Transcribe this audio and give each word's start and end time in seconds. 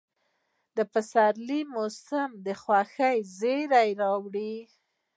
د 0.75 0.77
پسرلي 0.93 1.61
موسم 1.75 2.29
د 2.45 2.47
خوښۍ 2.61 3.17
زېرى 3.37 3.87
راوړي. 4.01 4.55